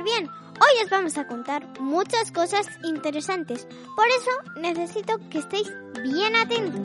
[0.00, 0.30] súper, bien.
[0.60, 3.66] Hoy os vamos a contar muchas cosas interesantes.
[3.96, 5.72] Por eso necesito que estéis
[6.02, 6.82] bien atentos.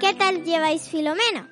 [0.00, 1.48] ¿Qué tal lleváis Filomena?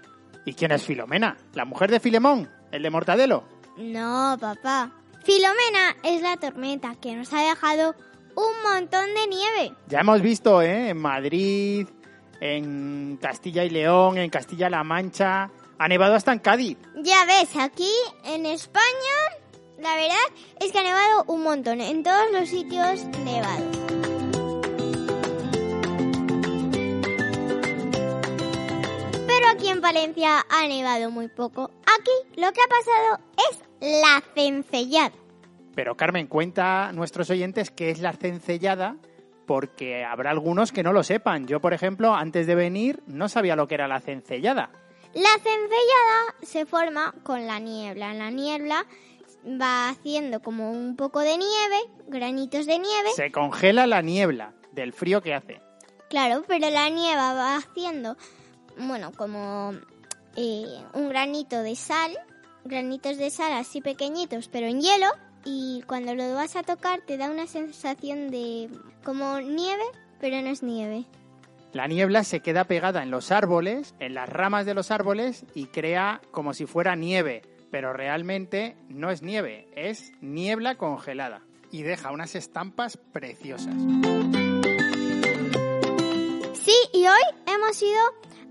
[0.47, 1.37] ¿Y quién es Filomena?
[1.53, 2.49] ¿La mujer de Filemón?
[2.73, 3.45] ¿El de Mortadelo?
[3.77, 4.91] No, papá.
[5.23, 7.95] Filomena es la tormenta que nos ha dejado
[8.35, 9.75] un montón de nieve.
[9.89, 10.91] Ya hemos visto, ¿eh?
[10.91, 11.87] En Madrid,
[12.41, 15.51] en Castilla y León, en Castilla-La Mancha.
[15.79, 16.79] Ha nevado hasta en Cádiz.
[16.97, 17.93] Ya ves, aquí
[18.25, 18.83] en España,
[19.79, 20.17] la verdad
[20.61, 23.79] es que ha nevado un montón, en todos los sitios nevados.
[29.27, 31.71] Pero aquí en Valencia ha nevado muy poco.
[31.83, 35.15] Aquí lo que ha pasado es la cencellada.
[35.77, 38.97] Pero Carmen, cuenta a nuestros oyentes qué es la cencellada,
[39.49, 41.47] porque habrá algunos que no lo sepan.
[41.47, 44.71] Yo, por ejemplo, antes de venir no sabía lo que era la cencellada.
[45.15, 48.13] La cencellada se forma con la niebla.
[48.13, 48.85] La niebla
[49.47, 53.09] va haciendo como un poco de nieve, granitos de nieve.
[53.17, 55.63] Se congela la niebla del frío que hace.
[56.11, 58.19] Claro, pero la nieve va haciendo,
[58.77, 59.73] bueno, como
[60.37, 62.19] eh, un granito de sal,
[62.65, 65.07] granitos de sal así pequeñitos, pero en hielo.
[65.51, 68.69] Y cuando lo vas a tocar te da una sensación de
[69.03, 69.83] como nieve,
[70.21, 71.07] pero no es nieve.
[71.73, 75.69] La niebla se queda pegada en los árboles, en las ramas de los árboles y
[75.69, 82.13] crea como si fuera nieve, pero realmente no es nieve, es niebla congelada y deja
[82.13, 83.75] unas estampas preciosas.
[86.53, 88.03] Sí, y hoy hemos ido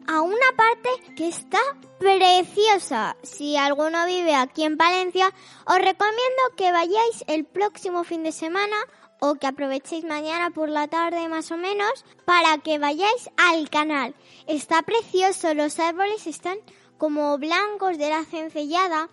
[0.07, 1.59] a una parte que está
[1.99, 3.15] preciosa.
[3.23, 5.33] Si alguno vive aquí en Valencia,
[5.65, 8.75] os recomiendo que vayáis el próximo fin de semana
[9.19, 14.15] o que aprovechéis mañana por la tarde más o menos para que vayáis al canal.
[14.47, 16.57] Está precioso, los árboles están
[16.97, 19.09] como blancos de la cencellada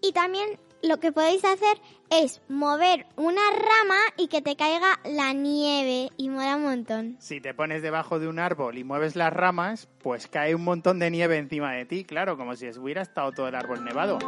[0.00, 1.80] y también lo que podéis hacer
[2.10, 7.16] es mover una rama y que te caiga la nieve y mola un montón.
[7.20, 10.98] Si te pones debajo de un árbol y mueves las ramas, pues cae un montón
[10.98, 14.18] de nieve encima de ti, claro, como si hubiera estado todo el árbol nevado.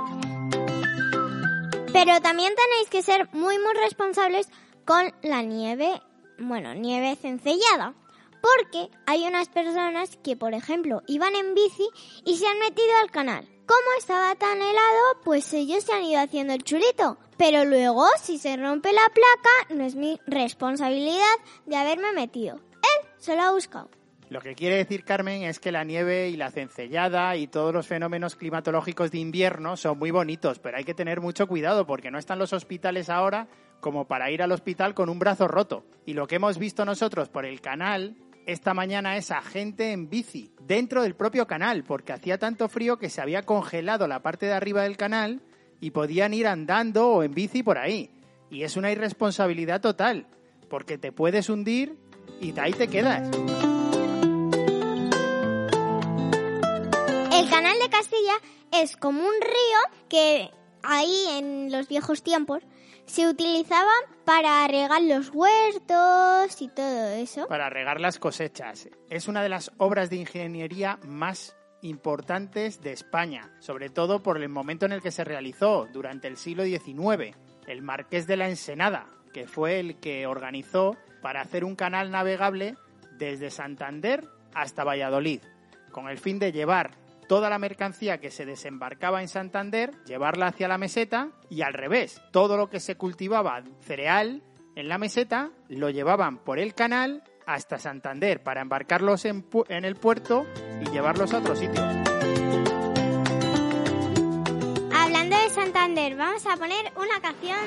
[1.93, 4.49] Pero también tenéis que ser muy muy responsables
[4.85, 6.01] con la nieve,
[6.39, 7.95] bueno, nieve cencellada.
[8.43, 11.87] Porque hay unas personas que, por ejemplo, iban en bici
[12.25, 13.47] y se han metido al canal.
[13.71, 17.19] Como estaba tan helado, pues ellos se han ido haciendo el chulito.
[17.37, 21.37] Pero luego, si se rompe la placa, no es mi responsabilidad
[21.67, 22.57] de haberme metido.
[22.57, 23.89] Él se lo ha buscado.
[24.29, 27.87] Lo que quiere decir Carmen es que la nieve y la cencellada y todos los
[27.87, 32.19] fenómenos climatológicos de invierno son muy bonitos, pero hay que tener mucho cuidado porque no
[32.19, 33.47] están los hospitales ahora
[33.79, 35.85] como para ir al hospital con un brazo roto.
[36.07, 40.53] Y lo que hemos visto nosotros por el canal esta mañana es gente en bici
[40.61, 44.53] dentro del propio canal, porque hacía tanto frío que se había congelado la parte de
[44.53, 45.43] arriba del canal
[45.81, 48.11] y podían ir andando o en bici por ahí.
[48.51, 50.27] Y es una irresponsabilidad total,
[50.69, 51.97] porque te puedes hundir
[52.41, 53.29] y ahí te quedas.
[57.33, 58.35] El canal de Castilla
[58.73, 60.51] es como un río que
[60.83, 62.63] ahí en los viejos tiempos
[63.11, 63.91] se utilizaba
[64.25, 67.49] para regar los huertos y todo eso.
[67.49, 68.89] Para regar las cosechas.
[69.09, 74.49] Es una de las obras de ingeniería más importantes de España, sobre todo por el
[74.49, 77.37] momento en el que se realizó, durante el siglo XIX.
[77.67, 82.77] El Marqués de la Ensenada, que fue el que organizó para hacer un canal navegable
[83.19, 84.25] desde Santander
[84.55, 85.41] hasta Valladolid,
[85.91, 86.93] con el fin de llevar
[87.31, 92.21] toda la mercancía que se desembarcaba en Santander, llevarla hacia la meseta y al revés,
[92.33, 94.43] todo lo que se cultivaba cereal
[94.75, 99.95] en la meseta lo llevaban por el canal hasta Santander para embarcarlos en, en el
[99.95, 100.45] puerto
[100.85, 101.79] y llevarlos a otros sitios.
[104.93, 107.61] Hablando de Santander, vamos a poner una canción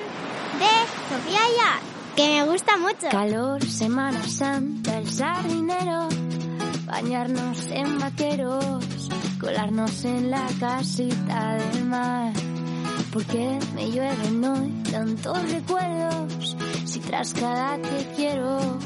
[0.59, 3.07] de Sofía Ya, que me gusta mucho.
[3.09, 6.09] Calor, Semana Santa, el sardinero,
[6.85, 8.92] bañarnos en vaqueros,
[9.43, 12.33] colarnos en la casita del mar.
[13.11, 18.79] Porque me llueven hoy tantos recuerdos, si tras cada te quiero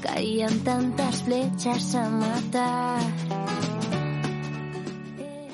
[0.00, 3.00] caían tantas flechas a matar.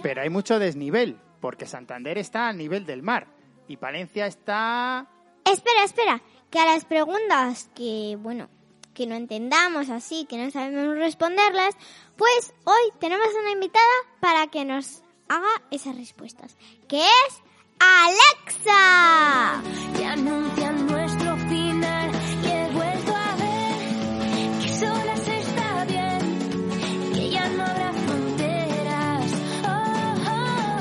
[0.02, 3.28] Pero hay mucho desnivel, porque Santander está al nivel del mar
[3.68, 5.08] y Palencia está...
[5.44, 8.48] Espera, espera, que a las preguntas que, bueno,
[8.94, 11.74] que no entendamos así, que no sabemos responderlas,
[12.16, 13.84] pues hoy tenemos una invitada
[14.20, 16.56] para que nos haga esas respuestas,
[16.88, 17.42] que es
[17.78, 19.62] Alexa.
[19.96, 22.10] Que anuncian nuestro final
[22.44, 29.32] y he vuelto a ver que sola se está bien, que ya no habrá fronteras.
[29.64, 30.78] Oh, oh,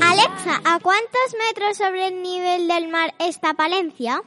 [0.00, 0.04] oh.
[0.04, 4.22] Alexa, ¿a cuántos metros sobre el nivel del mar está Palencia?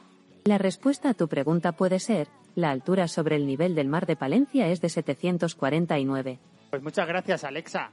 [0.48, 4.16] La respuesta a tu pregunta puede ser, la altura sobre el nivel del mar de
[4.16, 6.38] Palencia es de 749.
[6.70, 7.90] Pues muchas gracias, Alexa.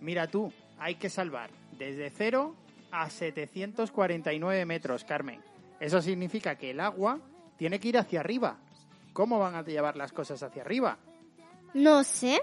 [0.00, 2.56] Mira tú, hay que salvar desde 0
[2.90, 5.42] a 749 metros, Carmen.
[5.78, 7.20] Eso significa que el agua
[7.56, 8.58] tiene que ir hacia arriba.
[9.12, 10.98] ¿Cómo van a llevar las cosas hacia arriba?
[11.72, 12.40] No sé.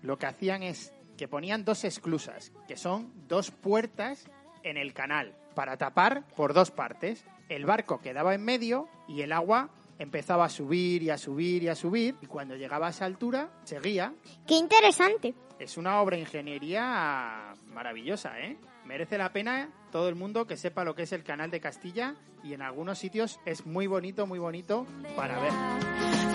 [0.00, 4.24] Lo que hacían es que ponían dos esclusas, que son dos puertas
[4.62, 7.26] en el canal, para tapar por dos partes.
[7.52, 9.68] El barco quedaba en medio y el agua
[9.98, 13.50] empezaba a subir y a subir y a subir y cuando llegaba a esa altura
[13.64, 14.14] seguía.
[14.46, 15.34] Qué interesante.
[15.58, 18.56] Es una obra de ingeniería maravillosa, ¿eh?
[18.86, 22.16] Merece la pena todo el mundo que sepa lo que es el canal de Castilla
[22.42, 25.52] y en algunos sitios es muy bonito, muy bonito para ver.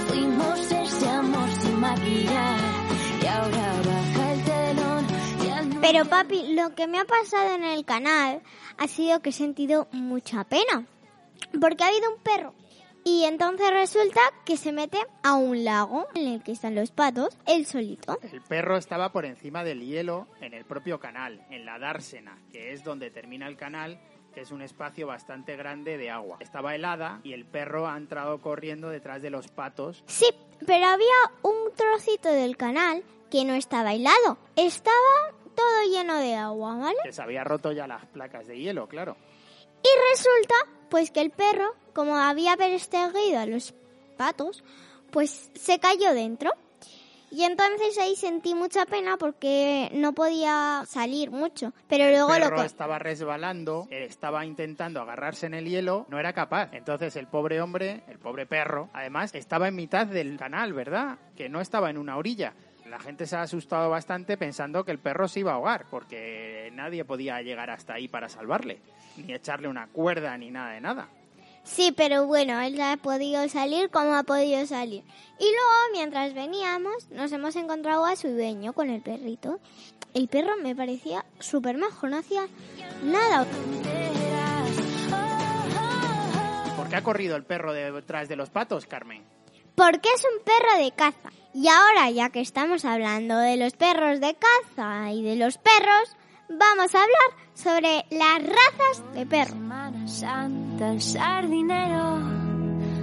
[0.07, 2.59] Fuimos ese amor sin maquillar
[3.23, 5.07] y ahora baja el telón.
[5.43, 8.43] Ya no Pero papi, lo que me ha pasado en el canal
[8.77, 10.85] ha sido que he sentido mucha pena.
[11.59, 12.53] Porque ha habido un perro.
[13.03, 17.37] Y entonces resulta que se mete a un lago en el que están los patos,
[17.45, 18.19] él solito.
[18.21, 22.73] El perro estaba por encima del hielo en el propio canal, en la dársena, que
[22.73, 23.97] es donde termina el canal,
[24.33, 26.37] que es un espacio bastante grande de agua.
[26.41, 30.03] Estaba helada y el perro ha entrado corriendo detrás de los patos.
[30.07, 30.27] Sí,
[30.65, 34.37] pero había un trocito del canal que no estaba helado.
[34.57, 36.97] Estaba todo lleno de agua, ¿vale?
[37.03, 39.15] Que se había roto ya las placas de hielo, claro.
[39.81, 40.55] Y resulta,
[40.89, 43.73] pues que el perro, como había perseguido a los
[44.17, 44.63] patos,
[45.11, 46.51] pues se cayó dentro.
[47.29, 51.73] Y entonces ahí sentí mucha pena porque no podía salir mucho.
[51.89, 52.65] Pero luego el lo perro que...
[52.65, 56.69] estaba resbalando, él estaba intentando agarrarse en el hielo, no era capaz.
[56.71, 61.17] Entonces el pobre hombre, el pobre perro, además estaba en mitad del canal, ¿verdad?
[61.35, 62.53] Que no estaba en una orilla.
[62.89, 66.71] La gente se ha asustado bastante pensando que el perro se iba a ahogar, porque
[66.73, 68.79] nadie podía llegar hasta ahí para salvarle,
[69.17, 71.09] ni echarle una cuerda ni nada de nada.
[71.63, 75.03] Sí, pero bueno, él ha podido salir como ha podido salir.
[75.37, 79.59] Y luego, mientras veníamos, nos hemos encontrado a su dueño con el perrito.
[80.13, 82.47] El perro me parecía súper majo, no hacía
[83.03, 83.45] nada.
[86.77, 89.23] ¿Por qué ha corrido el perro detrás de los patos, Carmen?
[89.75, 91.29] Porque es un perro de caza.
[91.59, 96.15] Y ahora, ya que estamos hablando de los perros de caza y de los perros,
[96.47, 99.53] vamos a hablar sobre las razas de perro.
[99.53, 102.19] Semana Santa, el sardinero,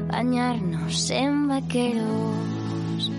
[0.06, 3.10] bañarnos en vaqueros.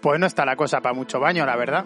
[0.00, 1.84] Pues no está la cosa para mucho baño, la verdad.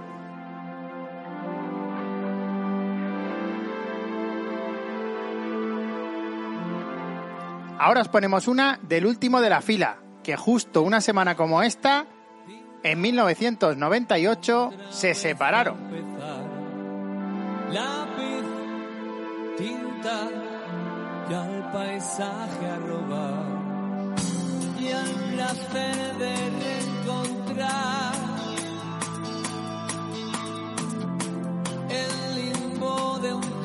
[7.79, 12.07] Ahora os ponemos una del último de la fila, que justo una semana como esta,
[12.83, 15.77] en 1998, se separaron.
[17.71, 18.45] Lápiz,
[19.57, 20.29] tinta
[21.31, 23.63] y al paisaje a robar.
[24.81, 28.13] Y al placer de reencontrar
[31.89, 33.62] el limbo de un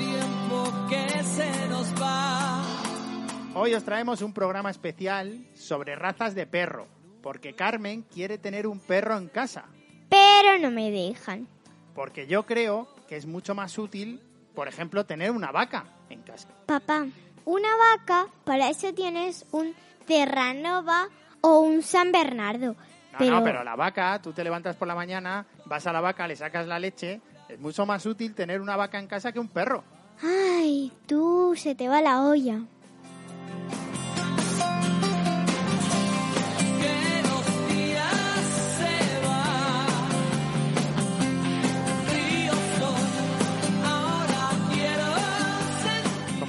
[3.59, 6.85] Hoy os traemos un programa especial sobre razas de perro,
[7.23, 9.65] porque Carmen quiere tener un perro en casa.
[10.09, 11.47] Pero no me dejan.
[11.95, 14.21] Porque yo creo que es mucho más útil,
[14.53, 16.49] por ejemplo, tener una vaca en casa.
[16.67, 17.07] Papá,
[17.45, 19.73] una vaca, para eso tienes un
[20.05, 21.07] Terranova
[21.41, 22.75] o un San Bernardo.
[23.13, 25.99] No, pero, no, pero la vaca, tú te levantas por la mañana, vas a la
[25.99, 27.21] vaca, le sacas la leche.
[27.49, 29.83] Es mucho más útil tener una vaca en casa que un perro.
[30.21, 32.61] Ay, tú, se te va la olla.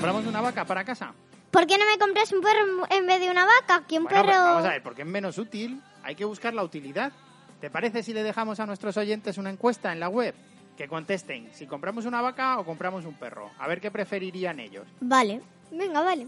[0.09, 1.13] ¿Compramos una vaca para casa?
[1.51, 3.87] ¿Por qué no me compras un perro en vez de una vaca?
[3.87, 4.43] Que un Bueno, perro...
[4.43, 5.83] vamos a ver, porque es menos útil.
[6.03, 7.13] Hay que buscar la utilidad.
[7.61, 10.35] ¿Te parece si le dejamos a nuestros oyentes una encuesta en la web?
[10.79, 13.51] Que contesten si compramos una vaca o compramos un perro.
[13.59, 14.87] A ver qué preferirían ellos.
[15.01, 16.27] Vale, venga, vale.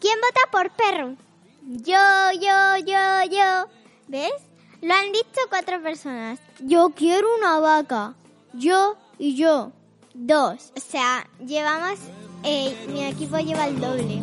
[0.00, 1.14] ¿Quién vota por perro?
[1.62, 3.68] Yo, yo, yo, yo.
[4.08, 4.32] ¿Ves?
[4.80, 6.40] Lo han dicho cuatro personas.
[6.58, 8.14] Yo quiero una vaca.
[8.52, 9.70] Yo y yo.
[10.12, 10.72] Dos.
[10.76, 12.00] O sea, llevamos...
[12.44, 14.20] Eh, mi equipo lleva el doble.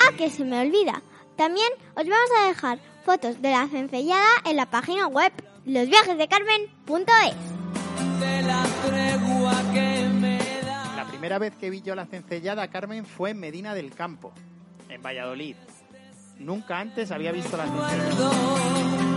[0.00, 1.02] Ah, que se me olvida.
[1.36, 5.32] También os vamos a dejar fotos de la cencellada en la página web
[5.64, 7.34] losviajesdecarmen.es.
[10.96, 14.32] La primera vez que vi yo la cencellada, Carmen, fue en Medina del Campo,
[14.88, 15.56] en Valladolid.
[16.38, 19.07] Nunca antes había visto la cencellada.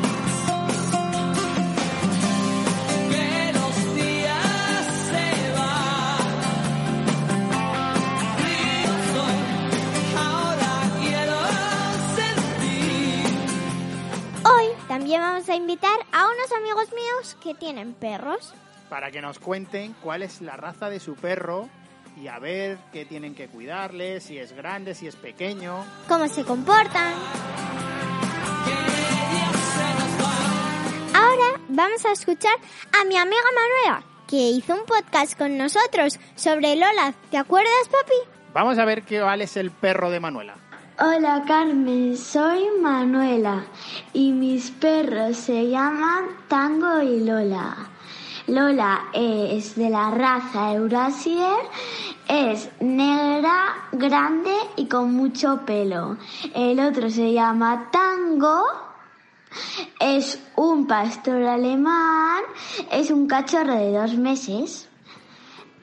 [15.12, 18.54] Hoy vamos a invitar a unos amigos míos que tienen perros.
[18.90, 21.68] Para que nos cuenten cuál es la raza de su perro
[22.16, 25.84] y a ver qué tienen que cuidarle, si es grande, si es pequeño.
[26.08, 27.14] cómo se comportan.
[31.14, 32.56] Ahora vamos a escuchar
[32.98, 37.14] a mi amiga Manuela, que hizo un podcast con nosotros sobre Lola.
[37.30, 38.16] ¿Te acuerdas, papi?
[38.54, 40.61] Vamos a ver qué vale es el perro de Manuela.
[41.04, 43.66] Hola Carmen, soy Manuela
[44.14, 47.76] y mis perros se llaman Tango y Lola.
[48.46, 51.58] Lola es de la raza Eurasier,
[52.28, 56.18] es negra, grande y con mucho pelo.
[56.54, 58.64] El otro se llama Tango,
[60.00, 62.44] es un pastor alemán,
[62.92, 64.88] es un cachorro de dos meses.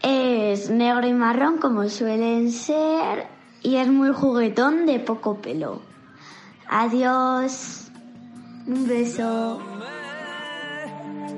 [0.00, 5.80] Es negro y marrón como suelen ser y es muy juguetón de poco pelo.
[6.68, 7.90] Adiós.
[8.66, 9.58] Un beso.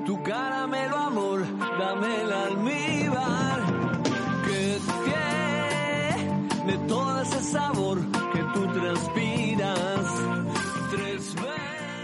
[0.05, 1.45] Tu caramelo amor,
[1.79, 3.61] dame el almíbar.
[4.45, 4.77] Que
[6.65, 7.99] tiene todo ese sabor
[8.33, 10.05] que tú transpiras.
[10.91, 11.51] Tres veces.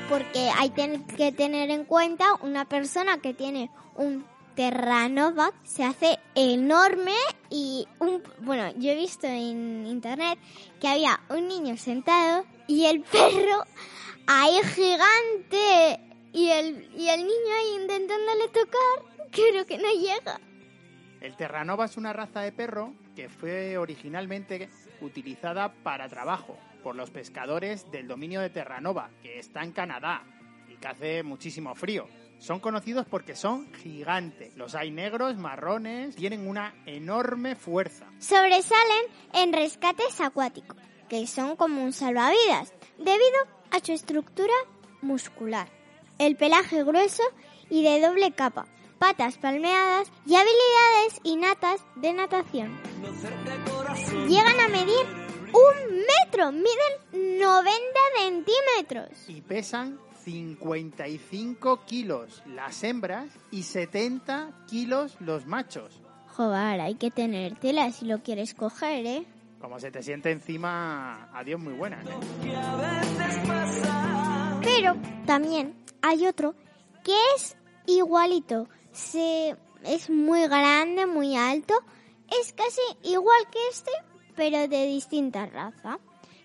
[0.09, 4.23] Porque hay que tener en cuenta una persona que tiene un
[4.57, 7.13] Terranova se hace enorme
[7.51, 10.39] y un bueno yo he visto en internet
[10.81, 13.63] que había un niño sentado y el perro
[14.25, 15.99] ahí gigante
[16.33, 20.41] y el y el niño ahí intentándole tocar creo que no llega
[21.21, 24.69] El Terranova es una raza de perro que fue originalmente
[25.01, 30.23] utilizada para trabajo por los pescadores del dominio de Terranova, que está en Canadá
[30.67, 32.07] y que hace muchísimo frío.
[32.39, 34.55] Son conocidos porque son gigantes.
[34.55, 38.05] Los hay negros, marrones, tienen una enorme fuerza.
[38.19, 40.77] sobresalen en rescates acuáticos
[41.09, 43.39] que son como un salvavidas debido
[43.71, 44.53] a su estructura
[45.01, 45.69] muscular
[46.19, 47.23] el pelaje grueso
[47.69, 48.67] y de doble capa
[48.99, 52.79] patas palmeadas y habilidades innatas de natación.
[54.27, 55.05] Llegan a medir
[55.53, 57.73] un metro, miden 90
[58.17, 59.29] centímetros.
[59.29, 66.01] Y pesan 55 kilos las hembras y 70 kilos los machos.
[66.35, 69.25] Joder, hay que tener tela si lo quieres coger, ¿eh?
[69.61, 72.05] Como se te siente encima, adiós muy buenas.
[72.05, 72.09] ¿eh?
[74.61, 76.55] Pero también hay otro
[77.05, 77.55] que es
[77.85, 78.67] igualito.
[78.91, 79.55] Se,
[79.85, 81.73] es muy grande, muy alto.
[82.41, 83.91] Es casi igual que este,
[84.35, 85.99] pero de distinta raza.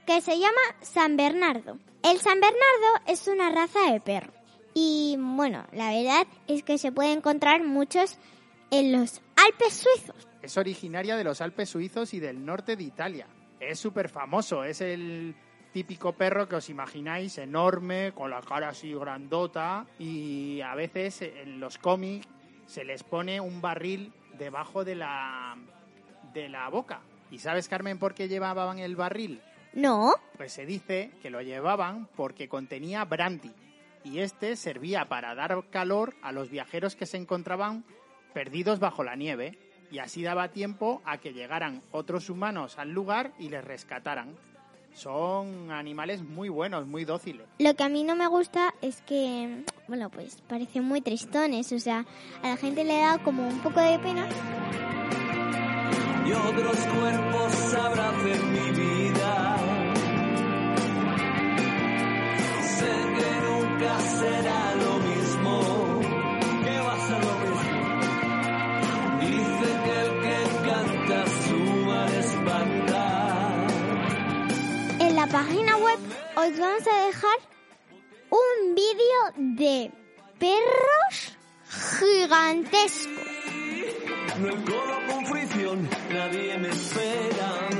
[0.06, 1.78] Que se llama San Bernardo.
[2.02, 4.32] El San Bernardo es una raza de perro.
[4.74, 8.18] Y bueno, la verdad es que se puede encontrar muchos
[8.72, 10.28] en los Alpes suizos.
[10.42, 13.28] Es originaria de los Alpes suizos y del norte de Italia.
[13.60, 15.36] Es súper famoso, es el
[15.72, 21.60] típico perro que os imagináis, enorme, con la cara así grandota y a veces en
[21.60, 22.26] los cómics
[22.66, 25.56] se les pone un barril debajo de la,
[26.34, 27.00] de la boca.
[27.30, 29.40] ¿Y sabes, Carmen, por qué llevaban el barril?
[29.74, 33.52] No, Pues se dice que lo llevaban porque contenía brandy
[34.04, 37.84] y este servía para dar calor a los viajeros que se encontraban
[38.34, 39.58] perdidos bajo la nieve
[39.90, 44.34] y así daba tiempo a que llegaran otros humanos al lugar y les rescataran.
[44.94, 47.46] Son animales muy buenos, muy dóciles.
[47.58, 51.78] Lo que a mí no me gusta es que, bueno, pues parecen muy tristones, o
[51.78, 52.04] sea,
[52.42, 54.28] a la gente le da como un poco de pena.
[56.26, 59.56] y otros cuerpos abracen mi vida.
[75.42, 75.98] Página web
[76.36, 77.38] os vamos a dejar
[78.30, 79.90] un vídeo de
[80.38, 81.36] perros
[81.98, 83.26] gigantescos.
[84.38, 87.70] No encorro con fricción, nadie me espera.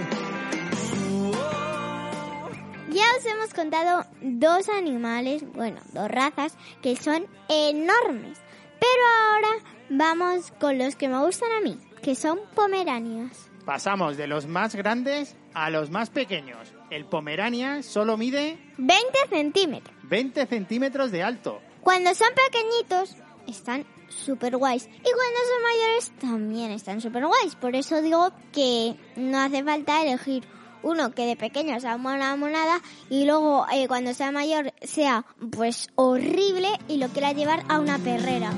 [2.90, 8.38] Ya os hemos contado dos animales, bueno, dos razas que son enormes.
[8.80, 9.50] Pero ahora
[9.88, 13.51] vamos con los que me gustan a mí, que son pomeranias.
[13.64, 16.72] Pasamos de los más grandes a los más pequeños.
[16.90, 19.96] El Pomerania solo mide 20 centímetros.
[20.04, 21.60] 20 centímetros de alto.
[21.80, 23.16] Cuando son pequeñitos,
[23.46, 24.86] están súper guays.
[24.86, 27.54] Y cuando son mayores, también están súper guays.
[27.56, 30.44] Por eso digo que no hace falta elegir
[30.82, 35.88] uno que de pequeño sea una monada y luego eh, cuando sea mayor sea pues
[35.94, 38.50] horrible y lo quiera llevar a una perrera.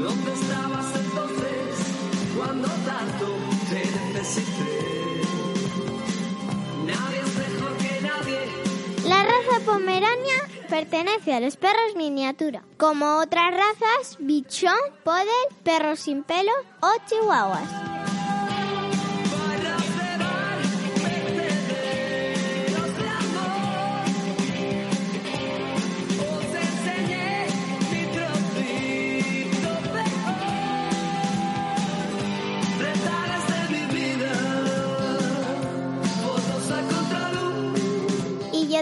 [0.00, 1.01] ¿Dónde estabas
[2.44, 3.26] cuando tanto?
[6.86, 8.38] Nadie es mejor que nadie.
[9.06, 15.30] La raza pomerania pertenece a los perros miniatura, como otras razas bichón, poodle,
[15.62, 17.91] perros sin pelo o chihuahuas.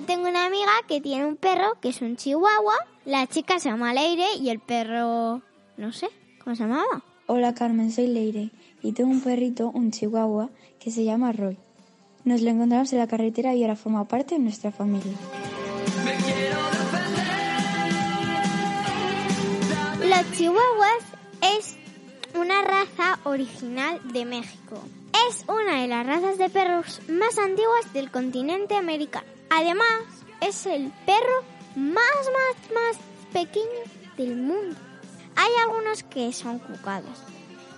[0.01, 3.69] Yo tengo una amiga que tiene un perro que es un chihuahua, la chica se
[3.69, 5.43] llama Leire y el perro,
[5.77, 6.09] no sé,
[6.43, 7.03] ¿cómo se llamaba?
[7.27, 8.51] Hola Carmen, soy Leire
[8.83, 11.59] y tengo un perrito, un chihuahua, que se llama Roy.
[12.25, 15.13] Nos lo encontramos en la carretera y ahora forma parte de nuestra familia.
[20.03, 21.05] Los chihuahuas
[21.59, 21.77] es
[22.35, 24.81] una raza original de México.
[25.29, 29.40] Es una de las razas de perros más antiguas del continente americano.
[29.51, 30.05] Además,
[30.41, 31.45] es el perro
[31.77, 32.97] más, más, más
[33.33, 33.67] pequeño
[34.17, 34.77] del mundo.
[35.37, 37.19] Hay algunos que son cucados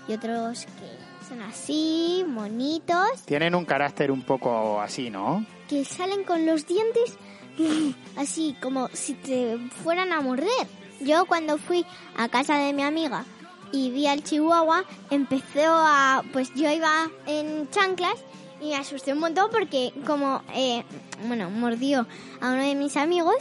[0.08, 5.46] y otros que son así, monitos, Tienen un carácter un poco así, ¿no?
[5.72, 7.16] que salen con los dientes
[8.16, 10.66] así como si te fueran a morder.
[11.00, 13.24] Yo cuando fui a casa de mi amiga
[13.72, 16.22] y vi al chihuahua, empezó a...
[16.32, 18.22] pues yo iba en chanclas
[18.62, 20.84] y me asusté un montón porque como, eh,
[21.26, 22.06] bueno, mordió
[22.40, 23.36] a uno de mis amigos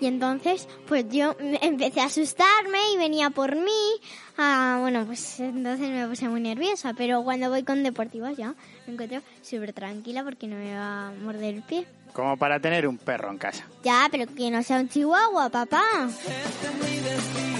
[0.00, 4.00] y entonces pues yo empecé a asustarme y venía por mí.
[4.36, 8.54] Ah, bueno, pues entonces me puse muy nerviosa, pero cuando voy con deportivas ya
[8.86, 11.86] me encuentro súper tranquila porque no me va a morder el pie.
[12.12, 13.66] Como para tener un perro en casa.
[13.84, 15.82] Ya, pero que no sea un chihuahua, papá.
[15.82, 17.51] Acabo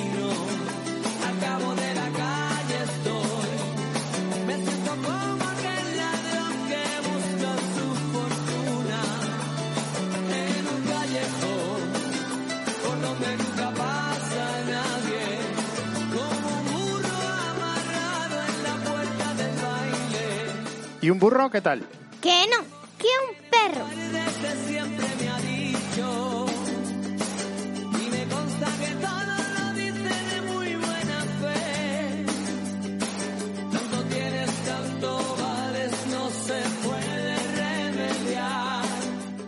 [21.03, 21.85] ¿Y un burro qué tal?
[22.21, 22.65] Que no,
[22.97, 23.85] que un perro.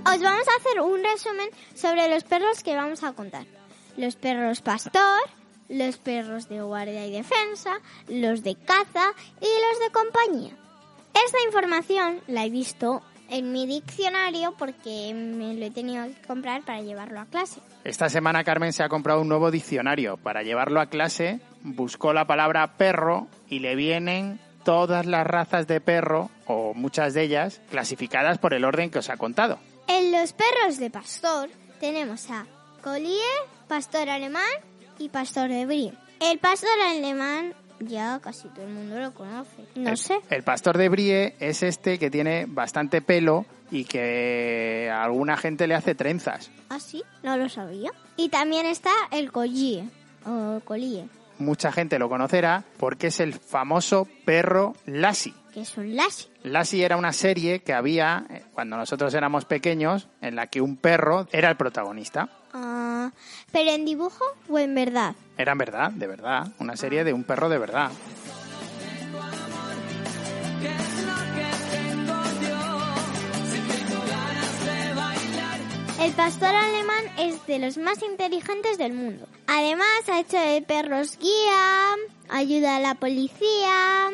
[0.06, 3.46] Os vamos a hacer un resumen sobre los perros que vamos a contar.
[3.96, 5.20] Los perros pastor,
[5.68, 10.63] los perros de guardia y defensa, los de caza y los de compañía.
[11.14, 16.62] Esta información la he visto en mi diccionario porque me lo he tenido que comprar
[16.62, 17.60] para llevarlo a clase.
[17.84, 20.16] Esta semana Carmen se ha comprado un nuevo diccionario.
[20.16, 25.80] Para llevarlo a clase, buscó la palabra perro y le vienen todas las razas de
[25.80, 29.58] perro, o muchas de ellas, clasificadas por el orden que os ha contado.
[29.86, 31.50] En los perros de pastor
[31.80, 32.46] tenemos a
[32.82, 33.20] Collie,
[33.68, 34.42] pastor alemán
[34.98, 35.92] y pastor de Brie.
[36.20, 37.54] El pastor alemán
[37.86, 39.64] ya casi todo el mundo lo conoce.
[39.74, 40.20] No el, sé.
[40.30, 45.66] El pastor de Brie es este que tiene bastante pelo y que a alguna gente
[45.66, 46.50] le hace trenzas.
[46.68, 47.02] ¿Ah, sí?
[47.22, 47.90] No lo sabía.
[48.16, 49.84] Y también está el collie
[50.26, 51.06] o collie,
[51.38, 55.34] Mucha gente lo conocerá porque es el famoso perro Lassie.
[55.52, 56.30] que es un lassie.
[56.44, 60.76] Lassie era una serie que había eh, cuando nosotros éramos pequeños en la que un
[60.76, 62.28] perro era el protagonista.
[62.52, 63.10] Ah,
[63.52, 65.14] ¿Pero en dibujo o en verdad?
[65.36, 67.90] Era en verdad, de verdad, una serie de un perro de verdad.
[76.00, 79.26] El pastor alemán es de los más inteligentes del mundo.
[79.46, 81.94] Además, ha hecho de perros guía,
[82.28, 84.10] ayuda a la policía,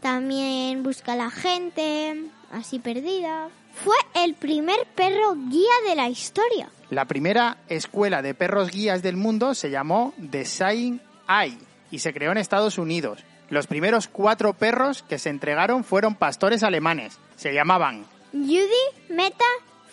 [0.00, 3.48] también busca a la gente, así perdida.
[3.84, 6.70] Fue el primer perro guía de la historia.
[6.88, 11.58] La primera escuela de perros guías del mundo se llamó The Saint Eye
[11.90, 13.22] y se creó en Estados Unidos.
[13.50, 17.18] Los primeros cuatro perros que se entregaron fueron pastores alemanes.
[17.36, 18.66] Se llamaban Judy,
[19.10, 19.44] Meta,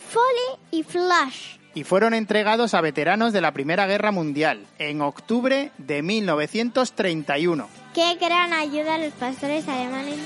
[0.09, 1.57] Foley y Flash.
[1.73, 7.67] y fueron entregados a veteranos de la Primera Guerra Mundial en octubre de 1931.
[7.93, 10.19] Qué gran ayuda a los pastores alemanes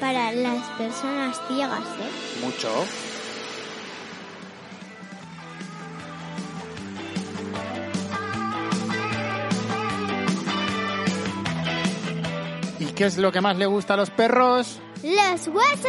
[0.00, 2.40] para las personas ciegas, ¿eh?
[2.44, 2.70] Mucho.
[12.78, 14.78] ¿Y qué es lo que más le gusta a los perros?
[15.02, 15.84] ¡Los huesos!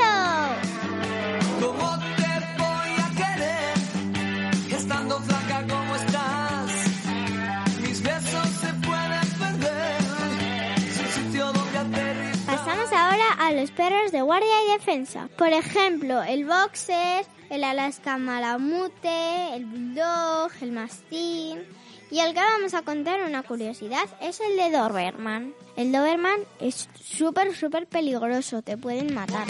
[13.52, 15.30] Los perros de guardia y defensa.
[15.38, 21.64] Por ejemplo, el boxer, el Alaska Malamute, el bulldog, el mastín.
[22.12, 25.54] Y el que vamos a contar una curiosidad es el de Doberman.
[25.76, 29.48] El Doberman es súper, súper peligroso, te pueden matar.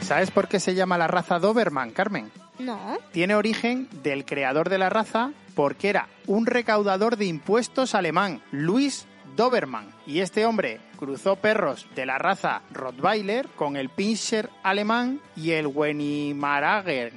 [0.00, 2.30] ¿Sabes por qué se llama la raza Doberman, Carmen?
[2.64, 8.42] No, Tiene origen del creador de la raza porque era un recaudador de impuestos alemán,
[8.52, 9.90] Luis Doberman.
[10.06, 15.66] Y este hombre cruzó perros de la raza Rottweiler con el Pinscher alemán y el
[15.66, 17.12] Weimaraner,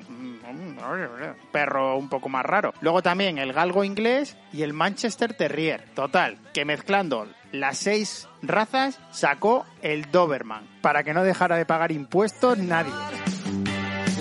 [1.52, 2.74] perro un poco más raro.
[2.82, 5.86] Luego también el galgo inglés y el Manchester Terrier.
[5.94, 11.92] Total, que mezclando las seis razas sacó el Doberman para que no dejara de pagar
[11.92, 12.92] impuestos nadie.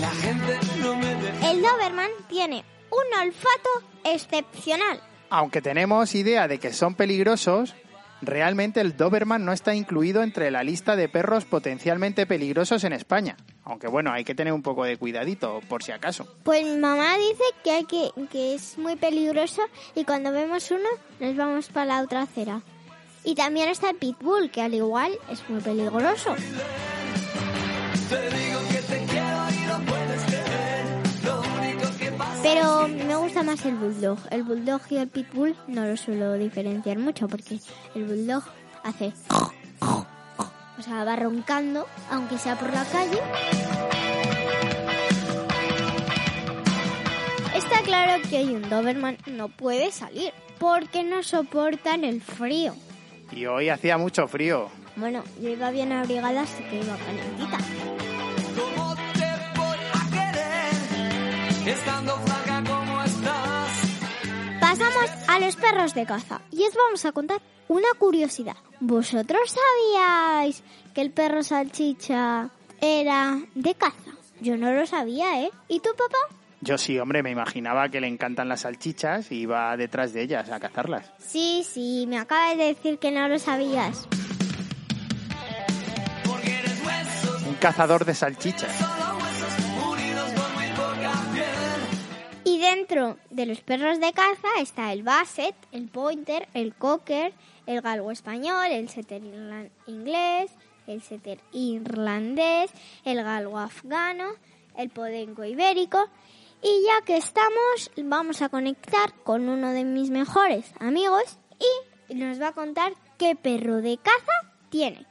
[0.01, 0.64] La gente.
[0.85, 3.71] El Doberman tiene un olfato
[4.05, 5.01] excepcional.
[5.31, 7.75] Aunque tenemos idea de que son peligrosos,
[8.21, 13.37] realmente el Doberman no está incluido entre la lista de perros potencialmente peligrosos en España.
[13.65, 16.29] Aunque bueno, hay que tener un poco de cuidadito, por si acaso.
[16.43, 19.63] Pues mi mamá dice que, hay que, que es muy peligroso
[19.95, 20.89] y cuando vemos uno
[21.21, 22.61] nos vamos para la otra acera.
[23.25, 26.37] Y también está el Pitbull, que al igual es muy peligroso.
[32.45, 34.19] Pero me gusta más el Bulldog.
[34.31, 37.59] El Bulldog y el Pitbull no lo suelo diferenciar mucho porque
[37.95, 38.45] el Bulldog
[38.83, 39.15] hace...
[39.81, 43.19] O sea, va roncando, aunque sea por la calle.
[47.55, 52.75] Está claro que hoy un Doberman no puede salir porque no soportan el frío.
[53.33, 54.69] Y hoy hacía mucho frío.
[54.97, 57.59] Bueno, yo iba bien abrigada, así que iba calentita.
[58.55, 62.34] ¿Cómo te voy a querer estando?
[64.77, 68.57] Pasamos a los perros de caza y os vamos a contar una curiosidad.
[68.81, 74.11] ¿Vosotros sabíais que el perro salchicha era de caza?
[74.41, 75.51] Yo no lo sabía, ¿eh?
[75.69, 76.19] ¿Y tu papá?
[76.61, 80.51] Yo sí, hombre, me imaginaba que le encantan las salchichas y iba detrás de ellas
[80.51, 81.09] a cazarlas.
[81.19, 84.09] Sí, sí, me acabas de decir que no lo sabías.
[87.47, 89.24] Un cazador de salchichas.
[92.65, 97.35] Dentro de los perros de caza está el Basset, el Pointer, el Cocker,
[97.67, 99.23] el Galgo español, el Setter
[99.87, 100.51] inglés,
[100.87, 102.71] el Setter irlandés,
[103.05, 104.31] el Galgo afgano,
[104.79, 106.09] el Podenco ibérico.
[106.63, 111.39] Y ya que estamos, vamos a conectar con uno de mis mejores amigos
[112.09, 115.07] y nos va a contar qué perro de caza tiene.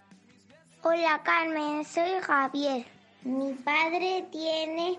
[0.81, 2.85] Hola Carmen, soy Javier.
[3.23, 4.97] Mi padre tiene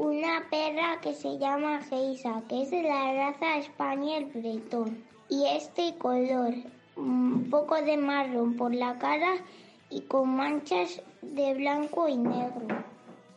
[0.00, 5.04] una perra que se llama Geisa, que es de la raza Spaniel Bretón.
[5.28, 6.54] Y este color,
[6.96, 9.34] un poco de marrón por la cara
[9.90, 12.82] y con manchas de blanco y negro.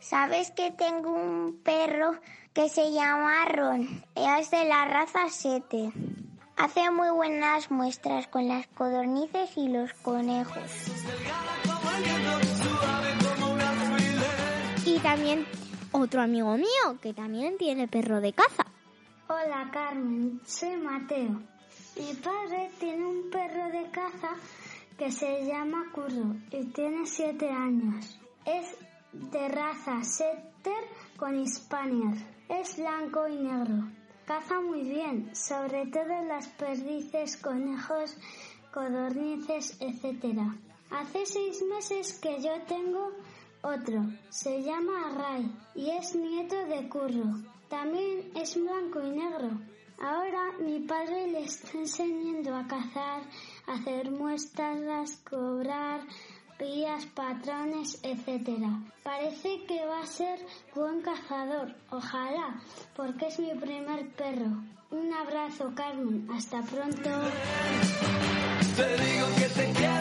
[0.00, 2.14] ¿Sabes que tengo un perro
[2.54, 4.02] que se llama Ron?
[4.14, 5.92] Es de la raza Sete.
[6.56, 10.62] Hace muy buenas muestras con las codornices y los conejos.
[14.86, 15.46] Y también
[15.94, 18.64] otro amigo mío que también tiene perro de caza.
[19.28, 21.40] Hola Carmen, soy Mateo.
[21.96, 24.30] Mi padre tiene un perro de caza
[24.98, 28.18] que se llama Curro y tiene siete años.
[28.44, 28.76] Es
[29.12, 30.84] de raza setter
[31.16, 32.16] con hispanier.
[32.48, 33.88] Es blanco y negro.
[34.26, 38.16] Caza muy bien, sobre todo las perdices, conejos,
[38.72, 40.40] codornices, etc.
[40.90, 43.12] Hace seis meses que yo tengo
[43.64, 44.04] otro.
[44.28, 47.42] Se llama Ray y es nieto de Curro.
[47.68, 49.50] También es blanco y negro.
[50.00, 53.22] Ahora mi padre le está enseñando a cazar,
[53.66, 56.00] a hacer muestras, cobrar,
[56.58, 58.60] pías, patrones, etc.
[59.02, 60.38] Parece que va a ser
[60.74, 62.60] buen cazador, ojalá,
[62.96, 64.62] porque es mi primer perro.
[64.90, 66.28] Un abrazo, Carmen.
[66.30, 67.10] Hasta pronto.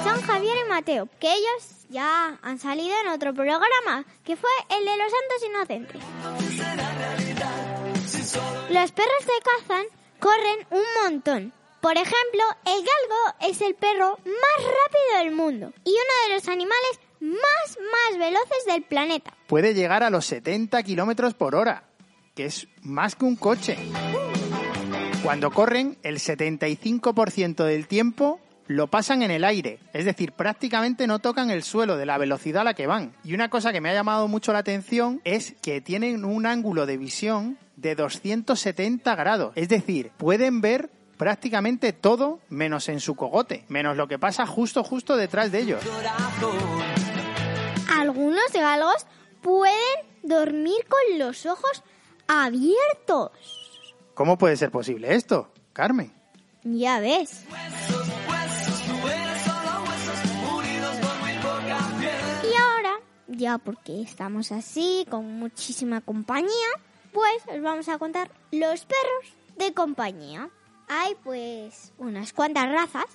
[0.03, 4.85] Son Javier y Mateo, que ellos ya han salido en otro programa, que fue el
[4.85, 6.01] de los santos inocentes.
[8.69, 9.85] Los perros de cazan
[10.19, 15.89] corren un montón Por ejemplo, el galgo es el perro más rápido del mundo y
[15.91, 19.33] uno de los animales más, más veloces del planeta.
[19.47, 21.83] Puede llegar a los 70 kilómetros por hora,
[22.35, 23.77] que es más que un coche.
[25.23, 31.19] Cuando corren, el 75% del tiempo lo pasan en el aire, es decir, prácticamente no
[31.19, 33.13] tocan el suelo de la velocidad a la que van.
[33.23, 36.85] Y una cosa que me ha llamado mucho la atención es que tienen un ángulo
[36.85, 43.65] de visión de 270 grados, es decir, pueden ver prácticamente todo menos en su cogote,
[43.67, 45.81] menos lo que pasa justo justo detrás de ellos.
[47.89, 49.05] Algunos galgos
[49.41, 49.75] pueden
[50.23, 51.83] dormir con los ojos
[52.27, 53.31] abiertos.
[54.13, 56.13] ¿Cómo puede ser posible esto, Carmen?
[56.63, 57.45] Ya ves.
[63.37, 66.49] Ya porque estamos así, con muchísima compañía,
[67.11, 70.49] pues os vamos a contar los perros de compañía.
[70.87, 73.05] Hay pues unas cuantas razas,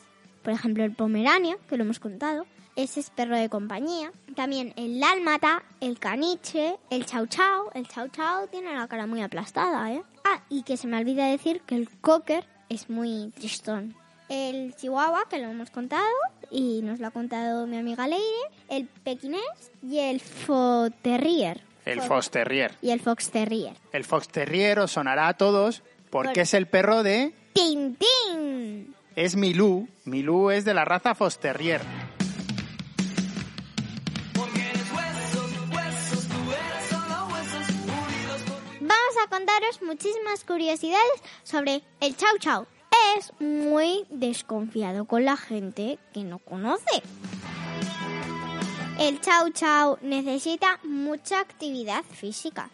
[0.42, 2.46] por ejemplo el pomerania, que lo hemos contado,
[2.78, 4.12] ese es perro de compañía.
[4.36, 7.70] También el dálmata, el caniche, el chau chau.
[7.74, 10.04] El chau chau tiene la cara muy aplastada, ¿eh?
[10.24, 13.96] Ah, y que se me olvida decir que el cocker es muy tristón.
[14.28, 16.06] El chihuahua, que lo hemos contado
[16.50, 18.24] y nos lo ha contado mi amiga Leire,
[18.68, 19.42] el pequinés
[19.82, 21.62] y el foterrier.
[21.84, 22.74] El Fox Terrier.
[22.82, 23.74] Y el fox terrier.
[23.92, 27.32] El Fox Terrier os sonará a todos porque Por- es el perro de...
[27.54, 28.94] ¡Tintín!
[29.16, 29.88] Es Milú.
[30.04, 31.80] Milú es de la raza Fox Terrier.
[38.80, 42.66] Vamos a contaros muchísimas curiosidades sobre el chau chau.
[43.16, 47.02] Es muy desconfiado con la gente que no conoce.
[48.98, 52.68] El chau chau necesita mucha actividad física,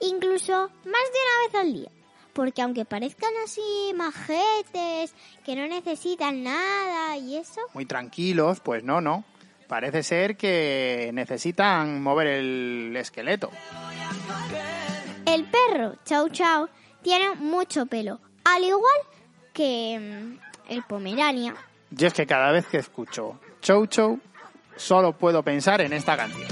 [0.00, 1.90] incluso más de una vez al día.
[2.32, 3.60] Porque aunque parezcan así
[3.96, 9.24] majetes, que no necesitan nada y eso, Muy tranquilos, pues no, no.
[9.68, 13.50] Parece ser que necesitan mover el esqueleto.
[15.26, 16.68] el perro chau chau
[17.02, 19.13] tiene mucho pelo, al igual
[19.54, 21.54] que mm, el pomerania.
[21.90, 24.20] Yo es que cada vez que escucho Chow Chow,
[24.76, 26.48] solo puedo pensar en esta canción.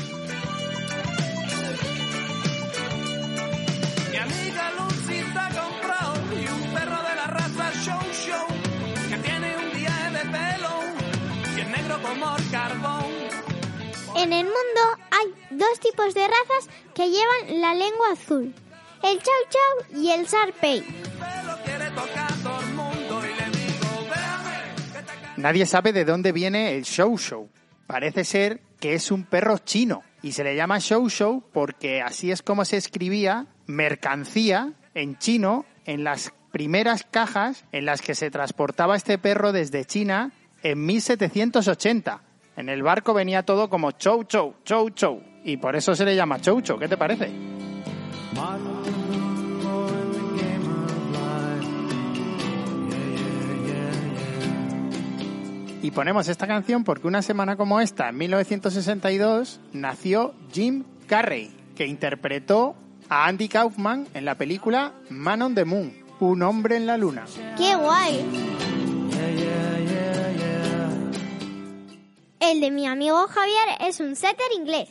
[4.11, 8.47] Mi amiga Lucy se ha comprado y un perro de la raza Show Show
[9.11, 13.13] que tiene un día de pelo y es negro como el carbón.
[14.15, 18.55] En el mundo hay dos tipos de razas que llevan la lengua azul.
[19.03, 20.85] El chau chau y el sarpei.
[25.43, 27.51] Nadie sabe de dónde viene el Show Show.
[27.89, 32.31] Parece ser que es un perro chino y se le llama Show Show porque así
[32.31, 38.31] es como se escribía mercancía en chino en las primeras cajas en las que se
[38.31, 40.31] transportaba este perro desde China
[40.63, 42.23] en 1780.
[42.57, 46.15] En el barco venía todo como Chow Chow, Chow Chow y por eso se le
[46.15, 46.79] llama Chow Chow.
[46.79, 47.33] ¿Qué te parece?
[55.83, 61.87] Y ponemos esta canción porque una semana como esta, en 1962, nació Jim Carrey, que
[61.87, 62.77] interpretó
[63.09, 67.25] a Andy Kaufman en la película Man on the Moon, Un hombre en la luna.
[67.59, 68.25] ¡Qué guay!
[72.39, 74.89] El de mi amigo Javier es un setter inglés,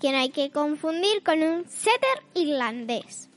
[0.00, 3.28] que no hay que confundir con un setter irlandés.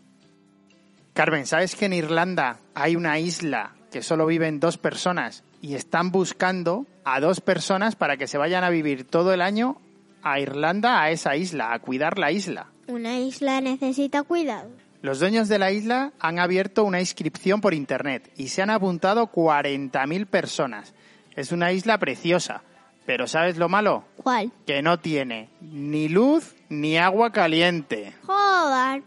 [1.14, 6.12] Carmen, ¿sabes que en Irlanda hay una isla que solo viven dos personas y están
[6.12, 9.78] buscando a dos personas para que se vayan a vivir todo el año
[10.22, 12.68] a Irlanda, a esa isla, a cuidar la isla?
[12.88, 14.70] Una isla necesita cuidado.
[15.02, 19.32] Los dueños de la isla han abierto una inscripción por internet y se han apuntado
[19.32, 20.94] 40.000 personas.
[21.34, 22.62] Es una isla preciosa,
[23.06, 24.04] pero ¿sabes lo malo?
[24.18, 24.52] ¿Cuál?
[24.68, 28.03] Que no tiene ni luz ni agua caliente.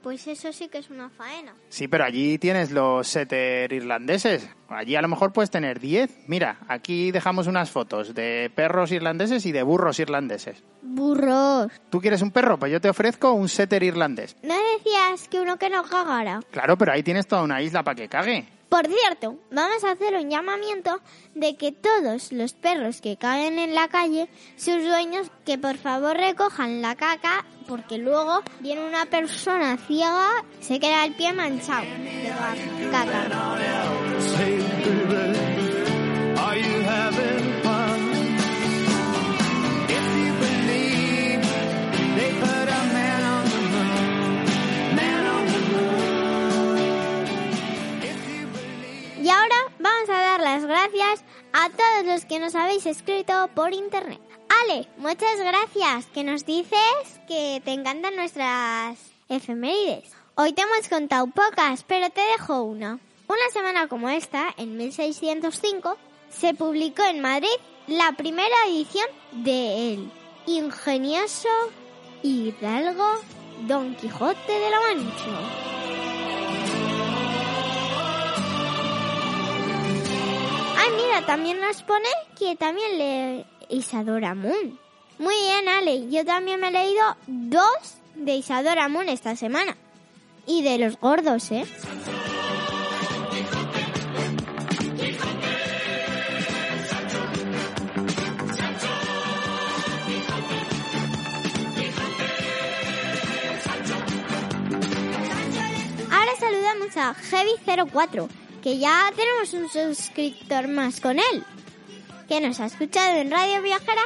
[0.02, 1.54] Pues eso sí que es una faena.
[1.68, 4.48] Sí, pero allí tienes los setter irlandeses.
[4.68, 6.28] Allí a lo mejor puedes tener 10.
[6.28, 10.62] Mira, aquí dejamos unas fotos de perros irlandeses y de burros irlandeses.
[10.82, 11.72] Burros.
[11.90, 12.58] ¿Tú quieres un perro?
[12.58, 14.36] Pues yo te ofrezco un setter irlandés.
[14.42, 16.40] ¿No decías que uno que no cagara?
[16.50, 18.48] Claro, pero ahí tienes toda una isla para que cague.
[18.68, 21.00] Por cierto, vamos a hacer un llamamiento
[21.34, 26.16] de que todos los perros que caguen en la calle, sus dueños, que por favor
[26.16, 31.86] recojan la caca, porque luego viene una persona ciega, se queda el pie manchado.
[49.26, 54.20] Y ahora vamos a dar las que nos habéis escrito por internet.
[54.62, 56.78] Ale, muchas gracias, que nos dices
[57.26, 58.96] que te encantan nuestras
[59.28, 60.12] efemérides.
[60.36, 63.00] Hoy te hemos contado pocas, pero te dejo una.
[63.26, 65.96] Una semana como esta, en 1605,
[66.30, 67.48] se publicó en Madrid
[67.88, 70.12] la primera edición de El
[70.46, 71.48] ingenioso
[72.22, 73.10] Hidalgo
[73.66, 75.75] Don Quijote de la Mancha.
[80.94, 84.78] Mira, también nos pone que también lee Isadora Moon.
[85.18, 86.10] Muy bien, Ale.
[86.10, 89.76] Yo también me he leído dos de Isadora Moon esta semana.
[90.46, 91.64] Y de los gordos, ¿eh?
[106.10, 108.28] Ahora saludamos a Heavy04,
[108.66, 111.44] que ya tenemos un suscriptor más con él,
[112.26, 114.02] que nos ha escuchado en Radio Viajera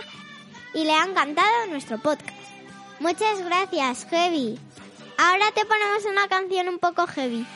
[0.74, 2.36] y le ha encantado nuestro podcast.
[2.98, 4.58] Muchas gracias, Heavy.
[5.16, 7.46] Ahora te ponemos una canción un poco heavy.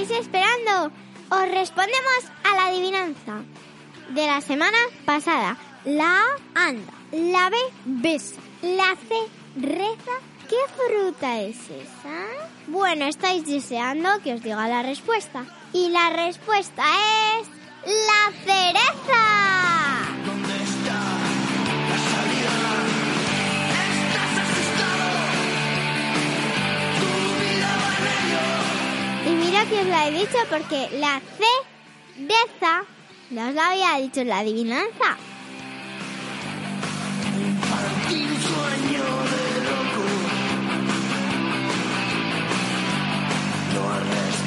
[0.00, 0.92] Estaréis esperando.
[1.30, 3.42] Os respondemos a la adivinanza
[4.08, 5.58] de la semana pasada.
[5.84, 6.22] La
[6.54, 9.14] A anda, la B besa, la C
[9.56, 10.16] reza.
[10.48, 12.16] ¿Qué fruta es esa?
[12.66, 15.44] Bueno, estáis deseando que os diga la respuesta.
[15.74, 16.82] Y la respuesta
[17.38, 17.48] es
[17.84, 19.79] la cereza.
[29.50, 31.42] Mira os la he dicho porque la C
[32.18, 32.84] reza
[33.30, 35.16] no os la había dicho en la adivinanza.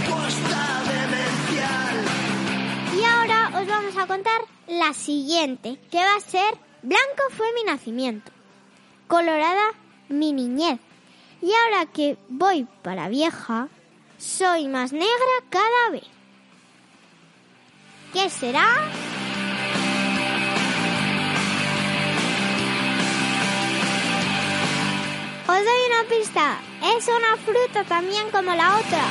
[0.03, 0.09] De.
[2.97, 7.63] Y ahora os vamos a contar la siguiente, que va a ser Blanco fue mi
[7.63, 8.31] nacimiento,
[9.07, 9.73] Colorada
[10.07, 10.79] mi niñez.
[11.41, 13.67] Y ahora que voy para vieja,
[14.23, 16.07] soy más negra cada vez.
[18.13, 18.67] ¿Qué será?
[25.45, 26.57] Os doy una pista,
[26.97, 29.03] es una fruta también como la otra.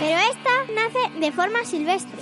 [0.00, 2.18] Pero esta nace de forma silvestre.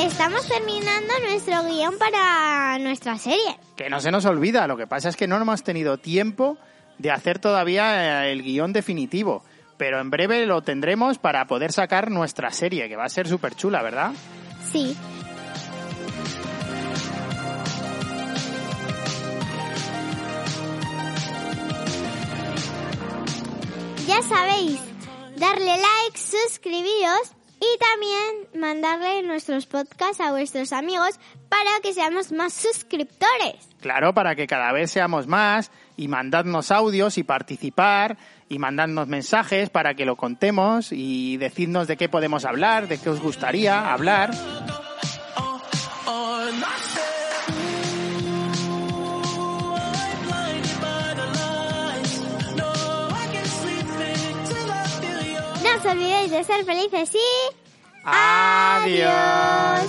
[0.00, 3.58] Estamos terminando nuestro guion para nuestra serie.
[3.76, 4.66] Que no se nos olvida.
[4.66, 6.56] Lo que pasa es que no hemos tenido tiempo
[6.98, 9.44] de hacer todavía eh, el guion definitivo.
[9.76, 13.54] pero en breve lo tendremos para poder sacar nuestra serie, que va a ser súper
[13.54, 14.12] chula, ¿verdad?
[14.70, 14.96] Sí.
[24.06, 24.80] Ya sabéis,
[25.36, 32.54] darle like, suscribiros y también mandarle nuestros podcasts a vuestros amigos para que seamos más
[32.54, 33.68] suscriptores.
[33.80, 38.16] Claro, para que cada vez seamos más y mandadnos audios y participar
[38.48, 43.10] y mandadnos mensajes para que lo contemos y decidnos de qué podemos hablar, de qué
[43.10, 44.30] os gustaría hablar.
[55.80, 57.54] Os olvidéis de ser felices y...
[58.04, 59.88] Adiós.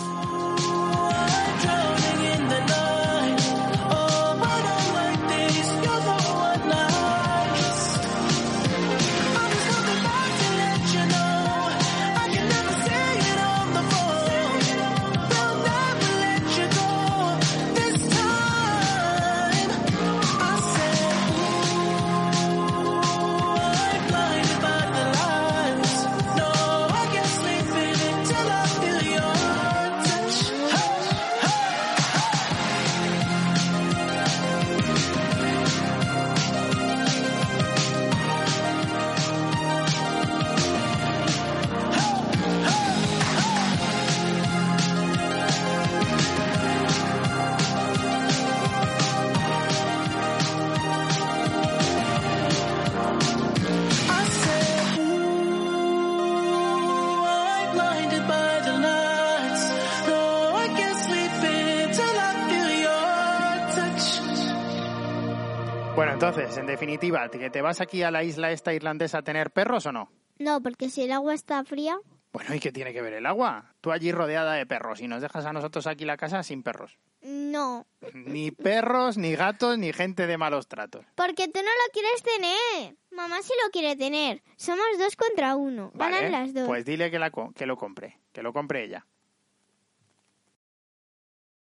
[66.32, 69.86] Entonces, en definitiva, ¿que te vas aquí a la isla esta irlandesa a tener perros
[69.86, 70.09] o no?
[70.39, 71.97] No, porque si el agua está fría...
[72.32, 73.73] Bueno, ¿y qué tiene que ver el agua?
[73.82, 76.97] Tú allí rodeada de perros y nos dejas a nosotros aquí la casa sin perros.
[77.21, 81.05] No, Ni perros, ni gatos, ni gente de malos tratos.
[81.15, 82.95] porque tú no lo quieres tener.
[83.11, 84.41] Mamá sí lo quiere tener.
[84.55, 85.91] Somos dos contra uno.
[85.93, 86.65] Vale, Ganan las dos.
[86.65, 89.05] Pues dile que, la co- que lo compre, que lo compre ella.